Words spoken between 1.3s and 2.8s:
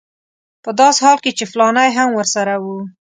چې فلانی هم ورسره و.